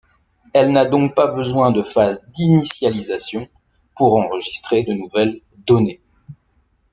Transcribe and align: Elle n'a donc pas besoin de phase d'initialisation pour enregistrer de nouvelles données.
Elle 0.55 0.71
n'a 0.71 0.87
donc 0.87 1.13
pas 1.13 1.27
besoin 1.27 1.71
de 1.71 1.83
phase 1.83 2.23
d'initialisation 2.29 3.47
pour 3.95 4.15
enregistrer 4.17 4.81
de 4.81 4.93
nouvelles 4.93 5.41
données. 5.67 6.01